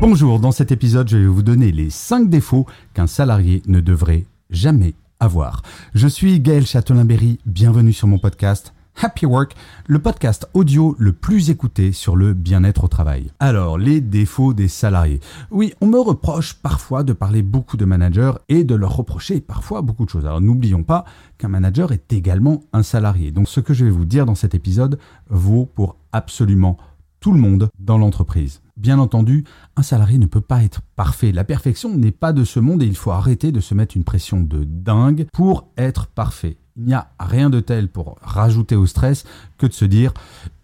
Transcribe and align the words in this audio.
Bonjour, 0.00 0.40
dans 0.40 0.50
cet 0.50 0.72
épisode, 0.72 1.10
je 1.10 1.18
vais 1.18 1.26
vous 1.26 1.42
donner 1.42 1.72
les 1.72 1.90
5 1.90 2.30
défauts 2.30 2.64
qu'un 2.94 3.06
salarié 3.06 3.62
ne 3.66 3.80
devrait 3.80 4.24
jamais 4.48 4.94
avoir. 5.20 5.60
Je 5.92 6.08
suis 6.08 6.40
Gaël 6.40 6.64
Châtelain-Berry, 6.64 7.38
bienvenue 7.44 7.92
sur 7.92 8.08
mon 8.08 8.18
podcast 8.18 8.72
Happy 9.02 9.26
Work, 9.26 9.54
le 9.86 9.98
podcast 9.98 10.48
audio 10.54 10.96
le 10.98 11.12
plus 11.12 11.50
écouté 11.50 11.92
sur 11.92 12.16
le 12.16 12.32
bien-être 12.32 12.84
au 12.84 12.88
travail. 12.88 13.30
Alors, 13.40 13.76
les 13.76 14.00
défauts 14.00 14.54
des 14.54 14.68
salariés. 14.68 15.20
Oui, 15.50 15.74
on 15.82 15.86
me 15.86 16.00
reproche 16.00 16.54
parfois 16.54 17.02
de 17.02 17.12
parler 17.12 17.42
beaucoup 17.42 17.76
de 17.76 17.84
managers 17.84 18.32
et 18.48 18.64
de 18.64 18.74
leur 18.74 18.96
reprocher 18.96 19.42
parfois 19.42 19.82
beaucoup 19.82 20.06
de 20.06 20.10
choses. 20.10 20.24
Alors, 20.24 20.40
n'oublions 20.40 20.82
pas 20.82 21.04
qu'un 21.36 21.48
manager 21.48 21.92
est 21.92 22.10
également 22.14 22.62
un 22.72 22.82
salarié. 22.82 23.32
Donc, 23.32 23.48
ce 23.48 23.60
que 23.60 23.74
je 23.74 23.84
vais 23.84 23.90
vous 23.90 24.06
dire 24.06 24.24
dans 24.24 24.34
cet 24.34 24.54
épisode 24.54 24.98
vaut 25.28 25.66
pour 25.66 25.96
absolument 26.10 26.78
tout 27.20 27.32
le 27.32 27.38
monde 27.38 27.68
dans 27.78 27.98
l'entreprise. 27.98 28.62
Bien 28.80 28.98
entendu, 28.98 29.44
un 29.76 29.82
salarié 29.82 30.16
ne 30.16 30.24
peut 30.24 30.40
pas 30.40 30.64
être 30.64 30.80
parfait. 30.96 31.32
La 31.32 31.44
perfection 31.44 31.94
n'est 31.94 32.10
pas 32.12 32.32
de 32.32 32.44
ce 32.44 32.60
monde 32.60 32.82
et 32.82 32.86
il 32.86 32.96
faut 32.96 33.10
arrêter 33.10 33.52
de 33.52 33.60
se 33.60 33.74
mettre 33.74 33.94
une 33.94 34.04
pression 34.04 34.40
de 34.40 34.64
dingue 34.64 35.26
pour 35.34 35.68
être 35.76 36.06
parfait. 36.06 36.56
Il 36.78 36.84
n'y 36.84 36.94
a 36.94 37.10
rien 37.20 37.50
de 37.50 37.60
tel 37.60 37.90
pour 37.90 38.16
rajouter 38.22 38.76
au 38.76 38.86
stress 38.86 39.24
que 39.58 39.66
de 39.66 39.74
se 39.74 39.84
dire 39.84 40.14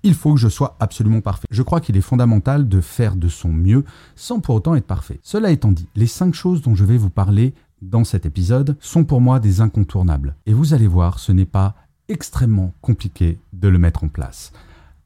il 0.03 0.15
faut 0.15 0.33
que 0.33 0.41
je 0.41 0.49
sois 0.49 0.79
absolument 0.81 1.21
parfait. 1.21 1.47
Je 1.51 1.63
crois 1.63 1.83
qu'il 1.83 1.99
est 1.99 2.01
fondamental 2.01 2.71
de 2.71 2.81
faire 2.81 3.17
de 3.17 3.29
son 3.29 3.51
mieux 3.51 3.85
sans 4.15 4.41
pour 4.41 4.55
autant 4.55 4.75
être 4.77 4.87
parfait. 4.87 5.21
Cela 5.23 5.51
étant 5.51 5.73
dit, 5.73 5.87
les 5.95 6.07
cinq 6.07 6.33
choses 6.33 6.63
dont 6.63 6.75
je 6.75 6.87
vais 6.87 6.97
vous 6.97 7.11
parler 7.11 7.53
dans 7.83 8.05
cet 8.05 8.25
épisode 8.25 8.79
sont 8.81 9.05
pour 9.05 9.21
moi 9.21 9.41
des 9.41 9.61
incontournables. 9.61 10.37
Et 10.47 10.55
vous 10.55 10.73
allez 10.73 10.87
voir, 10.87 11.19
ce 11.19 11.33
n'est 11.33 11.45
pas 11.45 11.75
extrêmement 12.09 12.73
compliqué 12.81 13.39
de 13.53 13.69
le 13.69 13.79
mettre 13.79 14.05
en 14.05 14.09
place. 14.09 14.53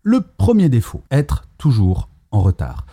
Le 0.04 0.20
premier 0.20 0.68
défaut, 0.68 1.02
être 1.10 1.48
toujours 1.58 2.09
en 2.30 2.40
retard. 2.40 2.86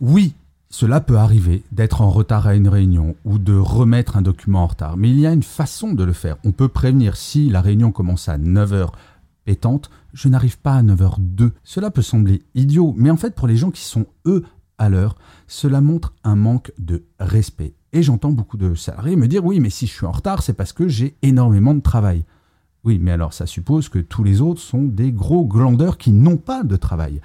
Oui, 0.00 0.34
cela 0.70 1.00
peut 1.00 1.16
arriver 1.16 1.62
d'être 1.72 2.02
en 2.02 2.10
retard 2.10 2.46
à 2.46 2.54
une 2.54 2.68
réunion 2.68 3.16
ou 3.24 3.38
de 3.38 3.56
remettre 3.56 4.16
un 4.16 4.22
document 4.22 4.64
en 4.64 4.66
retard, 4.66 4.96
mais 4.96 5.10
il 5.10 5.18
y 5.18 5.26
a 5.26 5.32
une 5.32 5.42
façon 5.42 5.92
de 5.92 6.04
le 6.04 6.12
faire. 6.12 6.36
On 6.44 6.52
peut 6.52 6.68
prévenir 6.68 7.16
si 7.16 7.48
la 7.48 7.60
réunion 7.60 7.90
commence 7.90 8.28
à 8.28 8.38
9h 8.38 8.90
pétante, 9.44 9.90
je 10.12 10.28
n'arrive 10.28 10.58
pas 10.58 10.74
à 10.74 10.82
9h02. 10.82 11.52
Cela 11.64 11.90
peut 11.90 12.02
sembler 12.02 12.42
idiot, 12.54 12.94
mais 12.96 13.10
en 13.10 13.16
fait 13.16 13.34
pour 13.34 13.48
les 13.48 13.56
gens 13.56 13.70
qui 13.70 13.84
sont 13.84 14.06
eux 14.26 14.44
à 14.76 14.90
l'heure, 14.90 15.16
cela 15.46 15.80
montre 15.80 16.12
un 16.22 16.36
manque 16.36 16.72
de 16.78 17.04
respect. 17.18 17.74
Et 17.94 18.02
j'entends 18.02 18.32
beaucoup 18.32 18.58
de 18.58 18.74
salariés 18.74 19.16
me 19.16 19.26
dire 19.26 19.44
oui, 19.44 19.60
mais 19.60 19.70
si 19.70 19.86
je 19.86 19.92
suis 19.92 20.06
en 20.06 20.12
retard, 20.12 20.42
c'est 20.42 20.52
parce 20.52 20.74
que 20.74 20.86
j'ai 20.86 21.16
énormément 21.22 21.74
de 21.74 21.80
travail. 21.80 22.24
Oui, 22.84 22.98
mais 23.00 23.12
alors 23.12 23.32
ça 23.32 23.46
suppose 23.46 23.88
que 23.88 23.98
tous 23.98 24.22
les 24.22 24.42
autres 24.42 24.60
sont 24.60 24.82
des 24.82 25.12
gros 25.12 25.46
glandeurs 25.46 25.96
qui 25.96 26.12
n'ont 26.12 26.36
pas 26.36 26.62
de 26.62 26.76
travail. 26.76 27.20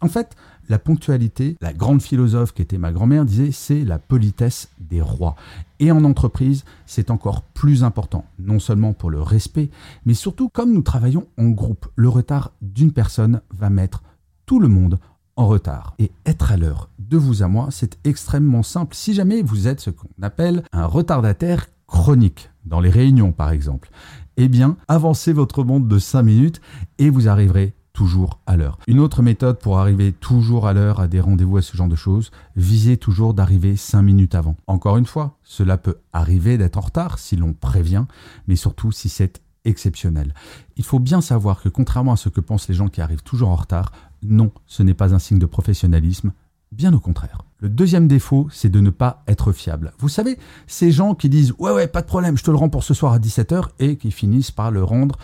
En 0.00 0.08
fait, 0.08 0.36
la 0.68 0.78
ponctualité, 0.78 1.56
la 1.60 1.72
grande 1.72 2.02
philosophe 2.02 2.52
qui 2.52 2.62
était 2.62 2.78
ma 2.78 2.92
grand-mère 2.92 3.24
disait, 3.24 3.52
c'est 3.52 3.84
la 3.84 3.98
politesse 3.98 4.68
des 4.78 5.00
rois. 5.00 5.36
Et 5.80 5.90
en 5.92 6.04
entreprise, 6.04 6.64
c'est 6.86 7.10
encore 7.10 7.42
plus 7.42 7.84
important, 7.84 8.24
non 8.38 8.58
seulement 8.58 8.92
pour 8.92 9.10
le 9.10 9.20
respect, 9.20 9.70
mais 10.04 10.14
surtout 10.14 10.48
comme 10.48 10.72
nous 10.72 10.82
travaillons 10.82 11.26
en 11.38 11.48
groupe. 11.48 11.86
Le 11.96 12.08
retard 12.08 12.52
d'une 12.62 12.92
personne 12.92 13.40
va 13.50 13.70
mettre 13.70 14.02
tout 14.46 14.60
le 14.60 14.68
monde 14.68 14.98
en 15.36 15.46
retard. 15.46 15.94
Et 15.98 16.10
être 16.26 16.52
à 16.52 16.56
l'heure 16.56 16.88
de 16.98 17.16
vous 17.16 17.42
à 17.42 17.48
moi, 17.48 17.68
c'est 17.70 17.98
extrêmement 18.04 18.62
simple. 18.62 18.94
Si 18.94 19.14
jamais 19.14 19.42
vous 19.42 19.68
êtes 19.68 19.80
ce 19.80 19.90
qu'on 19.90 20.08
appelle 20.22 20.62
un 20.72 20.86
retardataire 20.86 21.66
chronique, 21.86 22.50
dans 22.64 22.80
les 22.80 22.90
réunions 22.90 23.32
par 23.32 23.50
exemple, 23.50 23.90
eh 24.36 24.48
bien, 24.48 24.76
avancez 24.88 25.32
votre 25.32 25.64
monde 25.64 25.86
de 25.86 25.98
5 25.98 26.22
minutes 26.22 26.60
et 26.98 27.10
vous 27.10 27.28
arriverez 27.28 27.74
toujours 27.94 28.40
à 28.46 28.56
l'heure. 28.56 28.78
Une 28.86 29.00
autre 29.00 29.22
méthode 29.22 29.58
pour 29.58 29.78
arriver 29.78 30.12
toujours 30.12 30.66
à 30.66 30.74
l'heure 30.74 31.00
à 31.00 31.08
des 31.08 31.20
rendez-vous 31.20 31.56
à 31.56 31.62
ce 31.62 31.74
genre 31.76 31.88
de 31.88 31.96
choses, 31.96 32.30
visez 32.56 32.98
toujours 32.98 33.32
d'arriver 33.32 33.76
5 33.76 34.02
minutes 34.02 34.34
avant. 34.34 34.56
Encore 34.66 34.98
une 34.98 35.06
fois, 35.06 35.38
cela 35.44 35.78
peut 35.78 35.96
arriver 36.12 36.58
d'être 36.58 36.76
en 36.76 36.82
retard 36.82 37.18
si 37.18 37.36
l'on 37.36 37.54
prévient, 37.54 38.04
mais 38.48 38.56
surtout 38.56 38.92
si 38.92 39.08
c'est 39.08 39.40
exceptionnel. 39.64 40.34
Il 40.76 40.84
faut 40.84 40.98
bien 40.98 41.22
savoir 41.22 41.62
que 41.62 41.70
contrairement 41.70 42.12
à 42.12 42.16
ce 42.16 42.28
que 42.28 42.40
pensent 42.40 42.68
les 42.68 42.74
gens 42.74 42.88
qui 42.88 43.00
arrivent 43.00 43.22
toujours 43.22 43.48
en 43.48 43.56
retard, 43.56 43.92
non, 44.22 44.50
ce 44.66 44.82
n'est 44.82 44.92
pas 44.92 45.14
un 45.14 45.18
signe 45.18 45.38
de 45.38 45.46
professionnalisme, 45.46 46.32
bien 46.72 46.92
au 46.92 47.00
contraire. 47.00 47.42
Le 47.58 47.68
deuxième 47.68 48.08
défaut, 48.08 48.48
c'est 48.50 48.68
de 48.68 48.80
ne 48.80 48.90
pas 48.90 49.22
être 49.28 49.52
fiable. 49.52 49.92
Vous 49.98 50.08
savez, 50.08 50.36
ces 50.66 50.90
gens 50.90 51.14
qui 51.14 51.28
disent 51.28 51.54
Ouais, 51.58 51.72
ouais, 51.72 51.86
pas 51.86 52.02
de 52.02 52.06
problème, 52.06 52.36
je 52.36 52.42
te 52.42 52.50
le 52.50 52.56
rends 52.56 52.68
pour 52.68 52.82
ce 52.82 52.92
soir 52.92 53.12
à 53.12 53.18
17h 53.18 53.68
et 53.78 53.96
qui 53.96 54.10
finissent 54.10 54.50
par 54.50 54.70
le 54.70 54.82
rendre 54.82 55.16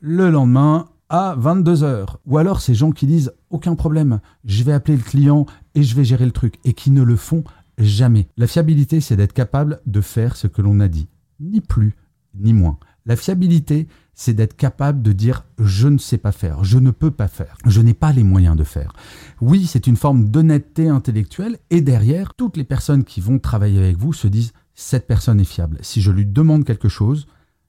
le 0.00 0.30
lendemain 0.30 0.86
à 1.08 1.36
22h. 1.36 2.16
Ou 2.26 2.38
alors 2.38 2.60
ces 2.60 2.74
gens 2.74 2.90
qui 2.90 3.06
disent 3.06 3.32
aucun 3.50 3.74
problème, 3.74 4.20
je 4.44 4.62
vais 4.64 4.72
appeler 4.72 4.96
le 4.96 5.02
client 5.02 5.46
et 5.74 5.82
je 5.82 5.94
vais 5.94 6.04
gérer 6.04 6.24
le 6.24 6.32
truc 6.32 6.58
et 6.64 6.72
qui 6.72 6.90
ne 6.90 7.02
le 7.02 7.16
font 7.16 7.44
jamais. 7.78 8.28
La 8.36 8.46
fiabilité, 8.46 9.00
c'est 9.00 9.16
d'être 9.16 9.32
capable 9.32 9.80
de 9.86 10.00
faire 10.00 10.36
ce 10.36 10.46
que 10.46 10.62
l'on 10.62 10.80
a 10.80 10.88
dit, 10.88 11.08
ni 11.40 11.60
plus 11.60 11.94
ni 12.34 12.52
moins. 12.52 12.78
La 13.06 13.16
fiabilité, 13.16 13.86
c'est 14.14 14.32
d'être 14.32 14.56
capable 14.56 15.02
de 15.02 15.12
dire 15.12 15.44
je 15.58 15.88
ne 15.88 15.98
sais 15.98 16.18
pas 16.18 16.32
faire, 16.32 16.64
je 16.64 16.78
ne 16.78 16.90
peux 16.90 17.10
pas 17.10 17.28
faire, 17.28 17.58
je 17.66 17.80
n'ai 17.80 17.94
pas 17.94 18.12
les 18.12 18.22
moyens 18.22 18.56
de 18.56 18.64
faire. 18.64 18.92
Oui, 19.40 19.66
c'est 19.66 19.86
une 19.86 19.96
forme 19.96 20.28
d'honnêteté 20.28 20.88
intellectuelle 20.88 21.58
et 21.70 21.80
derrière, 21.80 22.34
toutes 22.34 22.56
les 22.56 22.64
personnes 22.64 23.04
qui 23.04 23.20
vont 23.20 23.38
travailler 23.38 23.78
avec 23.78 23.98
vous 23.98 24.12
se 24.12 24.28
disent 24.28 24.52
cette 24.74 25.06
personne 25.06 25.40
est 25.40 25.44
fiable. 25.44 25.78
Si 25.82 26.00
je 26.00 26.10
lui 26.10 26.26
demande 26.26 26.64
quelque 26.64 26.88
chose, 26.88 27.26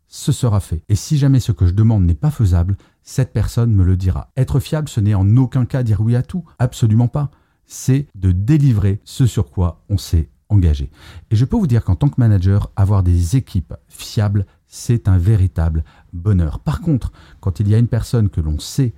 ce 0.08 0.32
sera 0.32 0.60
fait. 0.60 0.84
Et 0.90 0.96
si 0.96 1.18
jamais 1.18 1.40
ce 1.40 1.52
que 1.52 1.66
je 1.66 1.74
demande 1.74 2.06
n'est 2.06 2.14
pas 2.14 2.32
faisable, 2.32 2.78
cette 3.04 3.34
personne 3.34 3.74
me 3.74 3.84
le 3.84 3.98
dira. 3.98 4.32
Être 4.38 4.60
fiable, 4.60 4.90
ce 4.90 5.00
n'est 5.00 5.14
en 5.14 5.38
aucun 5.38 5.66
cas 5.66 5.84
dire 5.84 6.02
oui 6.02 6.16
à 6.16 6.24
tout, 6.24 6.44
absolument 6.60 7.08
pas. 7.08 7.32
C'est 7.66 8.08
de 8.16 8.32
délivrer 8.32 9.02
ce 9.04 9.26
sur 9.26 9.50
quoi 9.50 9.84
on 9.90 9.98
s'est 9.98 10.30
engagé. 10.50 10.92
Et 11.32 11.36
je 11.36 11.46
peux 11.46 11.58
vous 11.58 11.68
dire 11.68 11.84
qu'en 11.84 11.96
tant 11.96 12.10
que 12.10 12.20
manager, 12.20 12.72
avoir 12.76 13.04
des 13.04 13.36
équipes 13.36 13.74
fiables, 13.88 14.46
c'est 14.68 15.08
un 15.08 15.18
véritable 15.18 15.84
bonheur. 16.14 16.60
Par 16.60 16.82
contre, 16.82 17.12
quand 17.40 17.60
il 17.60 17.68
y 17.68 17.76
a 17.76 17.80
une 17.80 17.88
personne 17.88 18.30
que 18.30 18.42
l'on 18.42 18.60
sait 18.60 18.94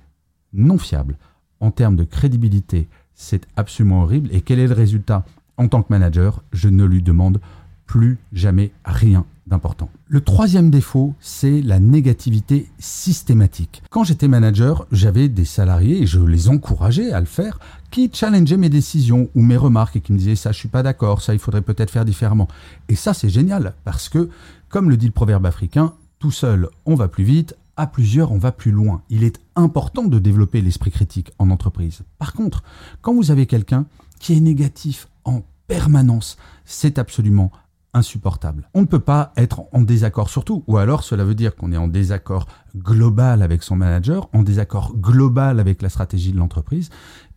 non 0.52 0.78
fiable, 0.78 1.18
en 1.60 1.70
termes 1.70 1.96
de 1.96 2.04
crédibilité, 2.04 2.88
c'est 3.14 3.46
absolument 3.56 4.02
horrible. 4.02 4.28
Et 4.32 4.42
quel 4.42 4.58
est 4.58 4.68
le 4.68 4.74
résultat? 4.74 5.24
En 5.56 5.68
tant 5.68 5.82
que 5.82 5.92
manager, 5.92 6.42
je 6.52 6.68
ne 6.68 6.84
lui 6.84 7.02
demande 7.02 7.40
plus 7.88 8.18
jamais 8.32 8.70
rien 8.84 9.24
d'important. 9.48 9.90
Le 10.08 10.20
troisième 10.20 10.70
défaut, 10.70 11.14
c'est 11.20 11.62
la 11.62 11.80
négativité 11.80 12.70
systématique. 12.78 13.82
Quand 13.90 14.04
j'étais 14.04 14.28
manager, 14.28 14.86
j'avais 14.92 15.28
des 15.28 15.46
salariés, 15.46 16.02
et 16.02 16.06
je 16.06 16.20
les 16.20 16.48
encourageais 16.50 17.12
à 17.12 17.18
le 17.18 17.26
faire, 17.26 17.58
qui 17.90 18.10
challengeaient 18.12 18.58
mes 18.58 18.68
décisions 18.68 19.30
ou 19.34 19.42
mes 19.42 19.56
remarques 19.56 19.96
et 19.96 20.00
qui 20.02 20.12
me 20.12 20.18
disaient 20.18 20.36
ça, 20.36 20.52
je 20.52 20.58
suis 20.58 20.68
pas 20.68 20.82
d'accord, 20.82 21.22
ça, 21.22 21.32
il 21.32 21.40
faudrait 21.40 21.62
peut-être 21.62 21.90
faire 21.90 22.04
différemment. 22.04 22.46
Et 22.88 22.94
ça, 22.94 23.14
c'est 23.14 23.30
génial, 23.30 23.74
parce 23.84 24.08
que, 24.08 24.28
comme 24.68 24.90
le 24.90 24.98
dit 24.98 25.06
le 25.06 25.12
proverbe 25.12 25.46
africain, 25.46 25.94
tout 26.18 26.30
seul, 26.30 26.68
on 26.84 26.94
va 26.94 27.08
plus 27.08 27.24
vite, 27.24 27.56
à 27.78 27.86
plusieurs, 27.86 28.32
on 28.32 28.38
va 28.38 28.52
plus 28.52 28.72
loin. 28.72 29.02
Il 29.08 29.24
est 29.24 29.40
important 29.56 30.04
de 30.04 30.18
développer 30.18 30.60
l'esprit 30.60 30.90
critique 30.90 31.32
en 31.38 31.48
entreprise. 31.48 32.00
Par 32.18 32.34
contre, 32.34 32.62
quand 33.00 33.14
vous 33.14 33.30
avez 33.30 33.46
quelqu'un 33.46 33.86
qui 34.18 34.36
est 34.36 34.40
négatif 34.40 35.08
en 35.24 35.42
permanence, 35.68 36.36
c'est 36.64 36.98
absolument 36.98 37.52
insupportable. 37.94 38.68
On 38.74 38.82
ne 38.82 38.86
peut 38.86 38.98
pas 38.98 39.32
être 39.36 39.62
en 39.72 39.82
désaccord 39.82 40.30
surtout, 40.30 40.64
ou 40.66 40.76
alors 40.76 41.02
cela 41.02 41.24
veut 41.24 41.34
dire 41.34 41.56
qu'on 41.56 41.72
est 41.72 41.76
en 41.76 41.88
désaccord 41.88 42.46
global 42.76 43.42
avec 43.42 43.62
son 43.62 43.76
manager, 43.76 44.28
en 44.32 44.42
désaccord 44.42 44.94
global 44.96 45.60
avec 45.60 45.82
la 45.82 45.88
stratégie 45.88 46.32
de 46.32 46.38
l'entreprise. 46.38 46.90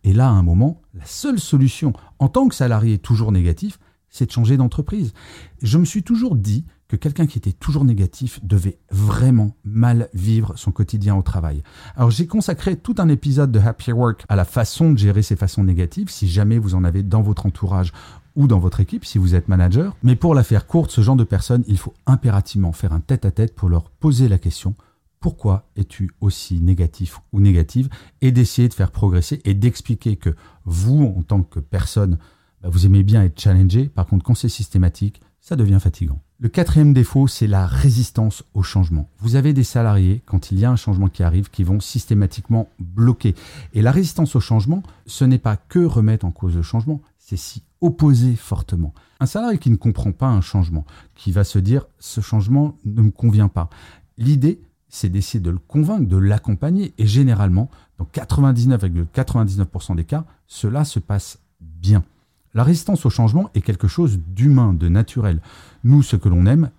Et 0.04 0.12
là, 0.12 0.26
à 0.26 0.32
un 0.32 0.42
moment, 0.42 0.82
la 0.94 1.06
seule 1.06 1.40
solution, 1.40 1.92
en 2.18 2.28
tant 2.28 2.48
que 2.48 2.54
salarié 2.54 2.98
toujours 2.98 3.32
négatif, 3.32 3.78
c'est 4.08 4.26
de 4.26 4.30
changer 4.30 4.56
d'entreprise. 4.56 5.12
Je 5.62 5.78
me 5.78 5.84
suis 5.84 6.02
toujours 6.02 6.36
dit 6.36 6.66
que 6.86 6.96
quelqu'un 6.96 7.26
qui 7.26 7.38
était 7.38 7.52
toujours 7.52 7.86
négatif 7.86 8.44
devait 8.44 8.78
vraiment 8.90 9.56
mal 9.64 10.10
vivre 10.12 10.52
son 10.58 10.72
quotidien 10.72 11.16
au 11.16 11.22
travail. 11.22 11.62
Alors 11.96 12.10
j'ai 12.10 12.26
consacré 12.26 12.76
tout 12.76 12.94
un 12.98 13.08
épisode 13.08 13.50
de 13.50 13.58
Happy 13.58 13.92
Work 13.92 14.26
à 14.28 14.36
la 14.36 14.44
façon 14.44 14.92
de 14.92 14.98
gérer 14.98 15.22
ces 15.22 15.34
façons 15.34 15.64
négatives, 15.64 16.10
si 16.10 16.28
jamais 16.28 16.58
vous 16.58 16.74
en 16.74 16.84
avez 16.84 17.02
dans 17.02 17.22
votre 17.22 17.46
entourage 17.46 17.94
ou 18.36 18.46
dans 18.46 18.58
votre 18.58 18.80
équipe 18.80 19.04
si 19.04 19.18
vous 19.18 19.34
êtes 19.34 19.48
manager. 19.48 19.96
Mais 20.02 20.16
pour 20.16 20.34
la 20.34 20.42
faire 20.42 20.66
courte, 20.66 20.90
ce 20.90 21.00
genre 21.00 21.16
de 21.16 21.24
personnes, 21.24 21.64
il 21.66 21.78
faut 21.78 21.94
impérativement 22.06 22.72
faire 22.72 22.92
un 22.92 23.00
tête-à-tête 23.00 23.54
pour 23.54 23.68
leur 23.68 23.90
poser 23.90 24.28
la 24.28 24.38
question 24.38 24.74
pourquoi 25.22 25.68
es-tu 25.76 26.10
aussi 26.20 26.60
négatif 26.60 27.20
ou 27.32 27.40
négative 27.40 27.88
et 28.20 28.32
d'essayer 28.32 28.68
de 28.68 28.74
faire 28.74 28.90
progresser 28.90 29.40
et 29.44 29.54
d'expliquer 29.54 30.16
que 30.16 30.34
vous, 30.66 31.14
en 31.16 31.22
tant 31.22 31.42
que 31.42 31.60
personne, 31.60 32.18
bah, 32.60 32.68
vous 32.68 32.84
aimez 32.84 33.04
bien 33.04 33.22
être 33.22 33.40
challengé. 33.40 33.88
Par 33.88 34.06
contre, 34.06 34.24
quand 34.24 34.34
c'est 34.34 34.48
systématique, 34.48 35.22
ça 35.40 35.56
devient 35.56 35.78
fatigant. 35.80 36.20
Le 36.40 36.48
quatrième 36.48 36.92
défaut, 36.92 37.28
c'est 37.28 37.46
la 37.46 37.66
résistance 37.66 38.42
au 38.52 38.64
changement. 38.64 39.08
Vous 39.20 39.36
avez 39.36 39.52
des 39.52 39.64
salariés, 39.64 40.22
quand 40.26 40.50
il 40.50 40.58
y 40.58 40.64
a 40.64 40.70
un 40.70 40.76
changement 40.76 41.08
qui 41.08 41.22
arrive, 41.22 41.50
qui 41.50 41.62
vont 41.62 41.78
systématiquement 41.78 42.68
bloquer. 42.80 43.36
Et 43.74 43.82
la 43.82 43.92
résistance 43.92 44.34
au 44.34 44.40
changement, 44.40 44.82
ce 45.06 45.24
n'est 45.24 45.38
pas 45.38 45.56
que 45.56 45.78
remettre 45.78 46.26
en 46.26 46.32
cause 46.32 46.56
le 46.56 46.62
changement, 46.62 47.00
c'est 47.18 47.36
s'y 47.36 47.62
opposer 47.82 48.36
fortement. 48.36 48.94
Un 49.20 49.26
salarié 49.26 49.58
qui 49.58 49.70
ne 49.70 49.76
comprend 49.76 50.12
pas 50.12 50.28
un 50.28 50.40
changement, 50.40 50.86
qui 51.14 51.32
va 51.32 51.44
se 51.44 51.58
dire 51.58 51.86
ce 51.98 52.20
changement 52.20 52.76
ne 52.84 53.02
me 53.02 53.10
convient 53.10 53.48
pas. 53.48 53.68
L'idée, 54.16 54.60
c'est 54.88 55.08
d'essayer 55.08 55.40
de 55.40 55.50
le 55.50 55.58
convaincre, 55.58 56.08
de 56.08 56.16
l'accompagner. 56.16 56.94
Et 56.98 57.06
généralement, 57.06 57.70
dans 57.98 58.04
99,99% 58.04 59.96
des 59.96 60.04
cas, 60.04 60.24
cela 60.46 60.84
se 60.84 60.98
passe 60.98 61.38
bien. 61.60 62.04
La 62.54 62.64
résistance 62.64 63.06
au 63.06 63.10
changement 63.10 63.48
est 63.54 63.62
quelque 63.62 63.88
chose 63.88 64.18
d'humain, 64.18 64.74
de 64.74 64.88
naturel. 64.88 65.40
Nous, 65.84 66.02
ce 66.02 66.16
que 66.16 66.28
l'on 66.28 66.44
aime, 66.46 66.70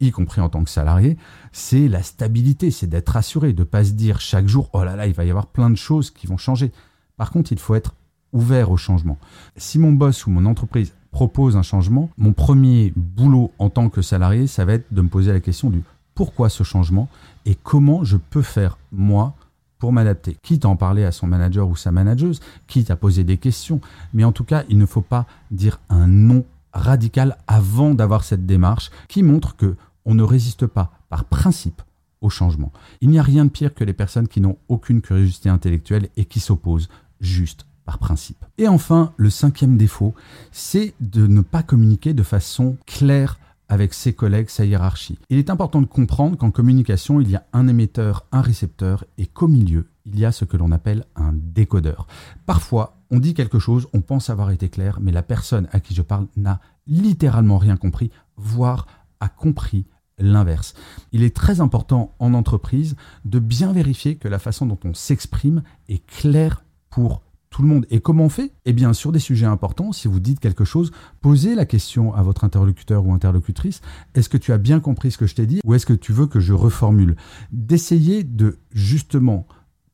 y 0.00 0.10
compris 0.10 0.42
en 0.42 0.50
tant 0.50 0.62
que 0.62 0.70
salarié, 0.70 1.16
c'est 1.52 1.88
la 1.88 2.02
stabilité, 2.02 2.70
c'est 2.70 2.86
d'être 2.86 3.16
assuré, 3.16 3.54
de 3.54 3.60
ne 3.60 3.64
pas 3.64 3.84
se 3.84 3.92
dire 3.92 4.20
chaque 4.20 4.48
jour, 4.48 4.68
oh 4.74 4.84
là 4.84 4.94
là, 4.94 5.06
il 5.06 5.14
va 5.14 5.24
y 5.24 5.30
avoir 5.30 5.46
plein 5.46 5.70
de 5.70 5.76
choses 5.76 6.10
qui 6.10 6.26
vont 6.26 6.36
changer. 6.36 6.72
Par 7.16 7.30
contre, 7.30 7.52
il 7.52 7.58
faut 7.58 7.74
être 7.74 7.94
ouvert 8.32 8.70
au 8.70 8.76
changement. 8.76 9.18
Si 9.56 9.78
mon 9.78 9.92
boss 9.92 10.26
ou 10.26 10.30
mon 10.30 10.46
entreprise 10.46 10.94
propose 11.10 11.56
un 11.56 11.62
changement, 11.62 12.10
mon 12.16 12.32
premier 12.32 12.92
boulot 12.96 13.52
en 13.58 13.70
tant 13.70 13.88
que 13.88 14.02
salarié, 14.02 14.46
ça 14.46 14.64
va 14.64 14.74
être 14.74 14.92
de 14.92 15.02
me 15.02 15.08
poser 15.08 15.32
la 15.32 15.40
question 15.40 15.70
du 15.70 15.82
pourquoi 16.14 16.48
ce 16.48 16.62
changement 16.62 17.08
et 17.46 17.54
comment 17.54 18.04
je 18.04 18.16
peux 18.16 18.42
faire 18.42 18.78
moi 18.90 19.34
pour 19.78 19.92
m'adapter. 19.92 20.36
Quitte 20.42 20.64
à 20.64 20.68
en 20.68 20.76
parler 20.76 21.04
à 21.04 21.12
son 21.12 21.26
manager 21.26 21.68
ou 21.68 21.76
sa 21.76 21.90
manageuse, 21.90 22.40
quitte 22.66 22.90
à 22.90 22.96
poser 22.96 23.24
des 23.24 23.36
questions, 23.36 23.80
mais 24.14 24.24
en 24.24 24.32
tout 24.32 24.44
cas, 24.44 24.64
il 24.68 24.78
ne 24.78 24.86
faut 24.86 25.00
pas 25.02 25.26
dire 25.50 25.80
un 25.88 26.06
non 26.06 26.44
radical 26.72 27.36
avant 27.46 27.94
d'avoir 27.94 28.24
cette 28.24 28.46
démarche 28.46 28.90
qui 29.08 29.22
montre 29.22 29.56
que 29.56 29.76
on 30.04 30.14
ne 30.14 30.22
résiste 30.22 30.66
pas 30.66 30.92
par 31.08 31.24
principe 31.24 31.82
au 32.20 32.30
changement. 32.30 32.72
Il 33.00 33.10
n'y 33.10 33.18
a 33.18 33.22
rien 33.22 33.44
de 33.44 33.50
pire 33.50 33.74
que 33.74 33.84
les 33.84 33.92
personnes 33.92 34.28
qui 34.28 34.40
n'ont 34.40 34.56
aucune 34.68 35.00
curiosité 35.00 35.48
intellectuelle 35.48 36.08
et 36.16 36.24
qui 36.24 36.40
s'opposent 36.40 36.88
juste 37.20 37.66
par 37.84 37.98
principe. 37.98 38.44
Et 38.58 38.68
enfin, 38.68 39.12
le 39.16 39.30
cinquième 39.30 39.76
défaut, 39.76 40.14
c'est 40.50 40.94
de 41.00 41.26
ne 41.26 41.40
pas 41.40 41.62
communiquer 41.62 42.14
de 42.14 42.22
façon 42.22 42.76
claire 42.86 43.38
avec 43.68 43.94
ses 43.94 44.12
collègues, 44.12 44.50
sa 44.50 44.66
hiérarchie. 44.66 45.18
Il 45.30 45.38
est 45.38 45.48
important 45.48 45.80
de 45.80 45.86
comprendre 45.86 46.36
qu'en 46.36 46.50
communication, 46.50 47.20
il 47.20 47.30
y 47.30 47.36
a 47.36 47.46
un 47.54 47.68
émetteur, 47.68 48.26
un 48.30 48.42
récepteur, 48.42 49.06
et 49.16 49.26
qu'au 49.26 49.48
milieu, 49.48 49.86
il 50.04 50.18
y 50.18 50.26
a 50.26 50.32
ce 50.32 50.44
que 50.44 50.58
l'on 50.58 50.72
appelle 50.72 51.06
un 51.16 51.32
décodeur. 51.32 52.06
Parfois, 52.44 52.98
on 53.10 53.18
dit 53.18 53.32
quelque 53.32 53.58
chose, 53.58 53.88
on 53.94 54.02
pense 54.02 54.28
avoir 54.28 54.50
été 54.50 54.68
clair, 54.68 54.98
mais 55.00 55.10
la 55.10 55.22
personne 55.22 55.68
à 55.72 55.80
qui 55.80 55.94
je 55.94 56.02
parle 56.02 56.26
n'a 56.36 56.60
littéralement 56.86 57.56
rien 57.56 57.76
compris, 57.78 58.10
voire 58.36 58.86
a 59.20 59.28
compris 59.28 59.86
l'inverse. 60.18 60.74
Il 61.12 61.22
est 61.22 61.34
très 61.34 61.60
important 61.60 62.14
en 62.18 62.34
entreprise 62.34 62.96
de 63.24 63.38
bien 63.38 63.72
vérifier 63.72 64.16
que 64.16 64.28
la 64.28 64.38
façon 64.38 64.66
dont 64.66 64.78
on 64.84 64.94
s'exprime 64.94 65.62
est 65.88 66.04
claire 66.06 66.62
pour 66.90 67.22
tout 67.52 67.62
le 67.62 67.68
monde. 67.68 67.86
Et 67.90 68.00
comment 68.00 68.24
on 68.24 68.28
fait? 68.28 68.50
Eh 68.64 68.72
bien, 68.72 68.92
sur 68.92 69.12
des 69.12 69.20
sujets 69.20 69.46
importants, 69.46 69.92
si 69.92 70.08
vous 70.08 70.18
dites 70.18 70.40
quelque 70.40 70.64
chose, 70.64 70.90
posez 71.20 71.54
la 71.54 71.66
question 71.66 72.12
à 72.14 72.22
votre 72.22 72.42
interlocuteur 72.42 73.06
ou 73.06 73.12
interlocutrice, 73.12 73.80
est-ce 74.14 74.28
que 74.28 74.38
tu 74.38 74.52
as 74.52 74.58
bien 74.58 74.80
compris 74.80 75.12
ce 75.12 75.18
que 75.18 75.26
je 75.26 75.34
t'ai 75.34 75.46
dit? 75.46 75.60
Ou 75.64 75.74
est-ce 75.74 75.86
que 75.86 75.92
tu 75.92 76.12
veux 76.12 76.26
que 76.26 76.40
je 76.40 76.54
reformule? 76.54 77.14
D'essayer 77.52 78.24
de 78.24 78.58
justement 78.72 79.46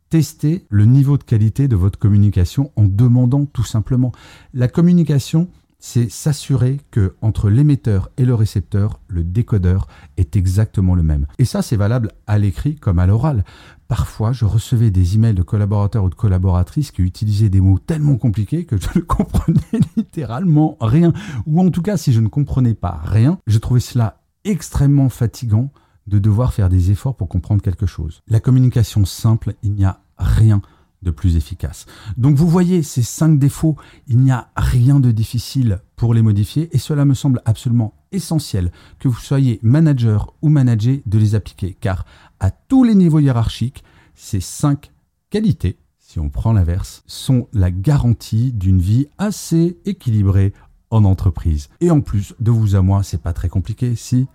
tester 0.08 0.64
le 0.70 0.86
niveau 0.86 1.18
de 1.18 1.24
qualité 1.24 1.68
de 1.68 1.76
votre 1.76 1.98
communication 1.98 2.70
en 2.76 2.84
demandant 2.84 3.44
tout 3.44 3.64
simplement. 3.64 4.12
La 4.54 4.68
communication, 4.68 5.48
c'est 5.78 6.10
s'assurer 6.10 6.80
que 6.90 7.14
entre 7.22 7.50
l'émetteur 7.50 8.10
et 8.16 8.24
le 8.24 8.34
récepteur, 8.34 9.00
le 9.06 9.22
décodeur 9.22 9.86
est 10.16 10.34
exactement 10.34 10.94
le 10.94 11.02
même. 11.02 11.26
Et 11.38 11.44
ça, 11.44 11.62
c'est 11.62 11.76
valable 11.76 12.12
à 12.26 12.38
l'écrit 12.38 12.76
comme 12.76 12.98
à 12.98 13.06
l'oral. 13.06 13.44
Parfois, 13.86 14.32
je 14.32 14.44
recevais 14.44 14.90
des 14.90 15.14
emails 15.14 15.34
de 15.34 15.42
collaborateurs 15.42 16.04
ou 16.04 16.10
de 16.10 16.14
collaboratrices 16.14 16.90
qui 16.90 17.02
utilisaient 17.02 17.48
des 17.48 17.60
mots 17.60 17.78
tellement 17.78 18.16
compliqués 18.16 18.64
que 18.64 18.76
je 18.76 18.88
ne 18.96 19.00
comprenais 19.04 19.80
littéralement 19.96 20.76
rien. 20.80 21.12
Ou 21.46 21.60
en 21.60 21.70
tout 21.70 21.82
cas, 21.82 21.96
si 21.96 22.12
je 22.12 22.20
ne 22.20 22.28
comprenais 22.28 22.74
pas 22.74 23.00
rien, 23.04 23.38
je 23.46 23.58
trouvais 23.58 23.80
cela 23.80 24.20
extrêmement 24.44 25.08
fatigant 25.08 25.70
de 26.06 26.18
devoir 26.18 26.52
faire 26.52 26.68
des 26.68 26.90
efforts 26.90 27.16
pour 27.16 27.28
comprendre 27.28 27.62
quelque 27.62 27.86
chose. 27.86 28.22
La 28.28 28.40
communication 28.40 29.04
simple, 29.04 29.54
il 29.62 29.74
n'y 29.74 29.84
a 29.84 30.00
rien 30.16 30.60
de 31.02 31.10
plus 31.10 31.36
efficace. 31.36 31.86
Donc 32.16 32.36
vous 32.36 32.48
voyez 32.48 32.82
ces 32.82 33.02
cinq 33.02 33.38
défauts, 33.38 33.76
il 34.06 34.18
n'y 34.18 34.30
a 34.30 34.50
rien 34.56 35.00
de 35.00 35.10
difficile 35.10 35.80
pour 35.96 36.14
les 36.14 36.22
modifier 36.22 36.68
et 36.72 36.78
cela 36.78 37.04
me 37.04 37.14
semble 37.14 37.40
absolument 37.44 37.94
essentiel 38.12 38.72
que 38.98 39.08
vous 39.08 39.18
soyez 39.18 39.58
manager 39.62 40.34
ou 40.42 40.48
manager 40.48 40.98
de 41.06 41.18
les 41.18 41.34
appliquer 41.34 41.76
car 41.80 42.04
à 42.40 42.50
tous 42.50 42.84
les 42.84 42.94
niveaux 42.94 43.20
hiérarchiques, 43.20 43.84
ces 44.14 44.40
cinq 44.40 44.90
qualités, 45.30 45.76
si 45.98 46.18
on 46.18 46.30
prend 46.30 46.52
l'inverse, 46.52 47.02
sont 47.06 47.48
la 47.52 47.70
garantie 47.70 48.52
d'une 48.52 48.80
vie 48.80 49.08
assez 49.18 49.78
équilibrée 49.84 50.52
en 50.90 51.04
entreprise. 51.04 51.68
Et 51.80 51.90
en 51.90 52.00
plus, 52.00 52.34
de 52.40 52.50
vous 52.50 52.74
à 52.74 52.80
moi, 52.80 53.02
c'est 53.02 53.20
pas 53.20 53.32
très 53.32 53.48
compliqué, 53.48 53.94
si 53.94 54.26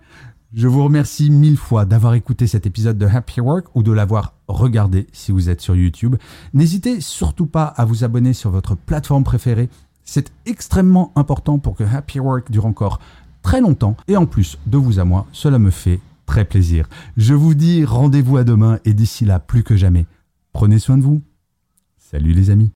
je 0.54 0.68
vous 0.68 0.84
remercie 0.84 1.30
mille 1.30 1.56
fois 1.56 1.84
d'avoir 1.84 2.14
écouté 2.14 2.46
cet 2.46 2.66
épisode 2.66 2.96
de 2.96 3.06
Happy 3.06 3.40
Work 3.40 3.74
ou 3.74 3.82
de 3.82 3.90
l'avoir 3.90 4.34
regardé 4.46 5.08
si 5.12 5.32
vous 5.32 5.50
êtes 5.50 5.60
sur 5.60 5.74
YouTube. 5.74 6.16
N'hésitez 6.52 7.00
surtout 7.00 7.46
pas 7.46 7.64
à 7.64 7.84
vous 7.84 8.04
abonner 8.04 8.32
sur 8.32 8.50
votre 8.50 8.76
plateforme 8.76 9.24
préférée. 9.24 9.68
C'est 10.04 10.32
extrêmement 10.46 11.12
important 11.16 11.58
pour 11.58 11.74
que 11.74 11.84
Happy 11.84 12.20
Work 12.20 12.50
dure 12.50 12.66
encore 12.66 13.00
très 13.42 13.60
longtemps. 13.60 13.96
Et 14.06 14.16
en 14.16 14.26
plus, 14.26 14.58
de 14.66 14.76
vous 14.76 15.00
à 15.00 15.04
moi, 15.04 15.26
cela 15.32 15.58
me 15.58 15.70
fait 15.70 16.00
très 16.24 16.44
plaisir. 16.44 16.88
Je 17.16 17.34
vous 17.34 17.54
dis 17.54 17.84
rendez-vous 17.84 18.36
à 18.36 18.44
demain 18.44 18.78
et 18.84 18.94
d'ici 18.94 19.24
là, 19.24 19.40
plus 19.40 19.64
que 19.64 19.76
jamais, 19.76 20.06
prenez 20.52 20.78
soin 20.78 20.96
de 20.98 21.02
vous. 21.02 21.20
Salut 21.98 22.32
les 22.32 22.50
amis. 22.50 22.70